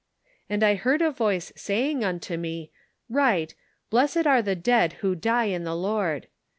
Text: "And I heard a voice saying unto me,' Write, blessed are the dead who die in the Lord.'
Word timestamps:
"And 0.49 0.63
I 0.63 0.73
heard 0.73 1.03
a 1.03 1.11
voice 1.11 1.53
saying 1.55 2.03
unto 2.03 2.35
me,' 2.35 2.71
Write, 3.21 3.53
blessed 3.91 4.25
are 4.25 4.41
the 4.41 4.55
dead 4.55 4.93
who 5.05 5.13
die 5.13 5.45
in 5.45 5.63
the 5.63 5.75
Lord.' 5.75 6.25